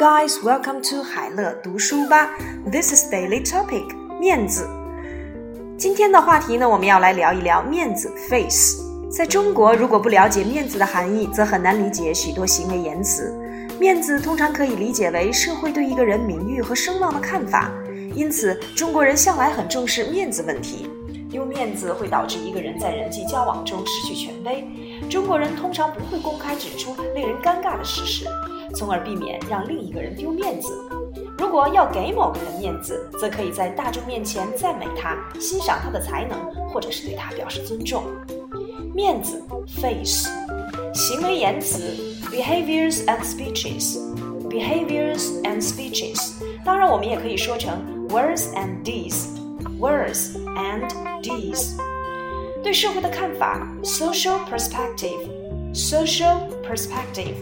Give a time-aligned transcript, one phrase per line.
[0.00, 2.30] guys, welcome to 海乐读书吧。
[2.72, 3.84] This is daily topic
[4.18, 4.66] 面子。
[5.76, 8.82] 今天的话题呢，我们要来聊一聊面子 face。
[9.10, 13.30] 在中国，如果不了解面子的含义，则很难理解许多行为言辞。
[13.78, 17.70] 面子通常可以理解为社会对一个人名誉和声望的看法，
[18.14, 20.90] 因此中国人向来很重视面子问题。
[21.30, 24.64] 丢面子会导致一个人在人际交往中失去权威。
[25.08, 28.26] 中国人通常不会公开指出令人尴尬的事实，
[28.74, 30.76] 从而避免让另一个人丢面子。
[31.38, 36.38] 如果要给某个人面子，则可以在大众面前赞美他，欣赏他的才能，
[36.68, 38.04] 或者是对他表示尊重。
[38.94, 40.28] 面子 face，
[40.92, 41.96] 行为言辞
[42.30, 46.34] behaviors and speeches，behaviors and speeches。
[46.64, 49.39] 当然，我们也可以说成 words and deeds
[49.79, 51.75] deeds，words and。Deeds，
[52.61, 57.33] 对社会的看法，social perspective，social perspective，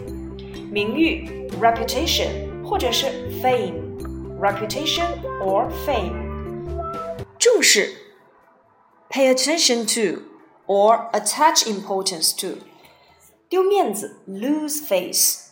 [0.70, 6.14] 名誉，reputation，或者是 fame，reputation or fame，
[7.38, 7.92] 重视，
[9.10, 10.22] pay attention to
[10.66, 12.56] or attach importance to，
[13.50, 15.50] 丢面子，lose face，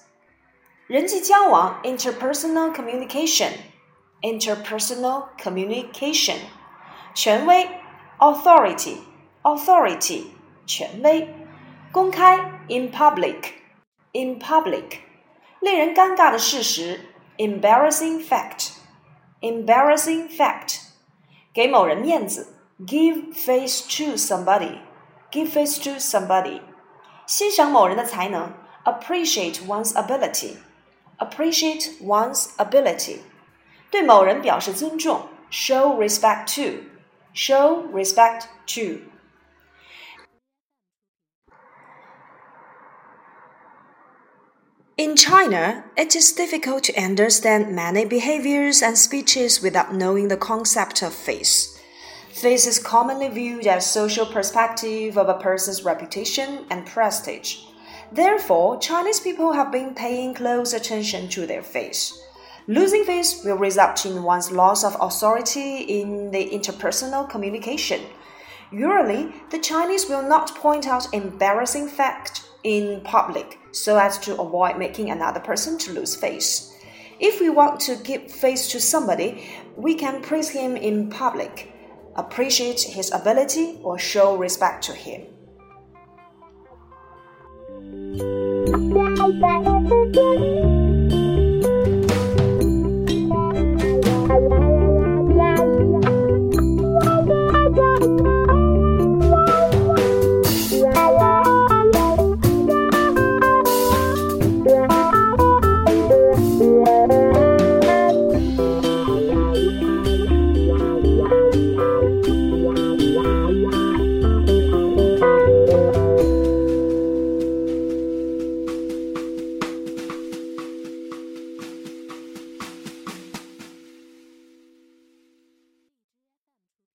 [0.87, 6.37] 人际交往，interpersonal communication，interpersonal communication，
[7.17, 7.69] 权威。
[8.19, 8.99] authority
[9.43, 10.27] authority
[10.65, 11.35] 权威，
[11.91, 13.55] 公开 in public
[14.13, 14.99] in public，
[15.59, 17.01] 令人尴尬的事实
[17.39, 18.75] embarrassing fact
[19.41, 20.83] embarrassing fact，
[21.53, 22.55] 给某人面子
[22.87, 24.79] give face to somebody
[25.33, 26.61] give face to somebody，
[27.27, 28.53] 欣赏某人的才能
[28.85, 30.59] appreciate one's ability
[31.19, 33.19] appreciate one's ability，
[33.91, 36.85] 对某人表示尊重 show respect to。
[37.38, 39.00] Show respect to.
[44.98, 51.04] In China, it is difficult to understand many behaviors and speeches without knowing the concept
[51.04, 51.80] of face.
[52.34, 57.60] Face is commonly viewed as social perspective of a person's reputation and prestige.
[58.12, 62.20] Therefore, Chinese people have been paying close attention to their face.
[62.70, 68.02] Losing face will result in one's loss of authority in the interpersonal communication.
[68.74, 74.78] Usually, the Chinese will not point out embarrassing fact in public so as to avoid
[74.78, 76.78] making another person to lose face.
[77.22, 81.72] If we want to give face to somebody, we can praise him in public,
[82.18, 85.26] appreciate his ability, or show respect to him.